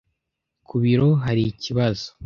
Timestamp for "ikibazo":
1.51-2.07